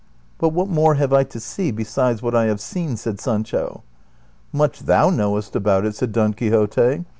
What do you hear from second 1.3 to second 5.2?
see besides what I have seen?" said Sancho." Much thou